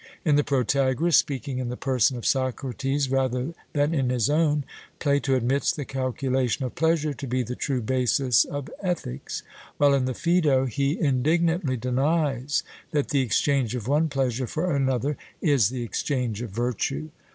[0.25, 4.63] In the Protagoras, speaking in the person of Socrates rather than in his own,
[4.97, 9.43] Plato admits the calculation of pleasure to be the true basis of ethics,
[9.77, 15.17] while in the Phaedo he indignantly denies that the exchange of one pleasure for another
[15.39, 17.09] is the exchange of virtue.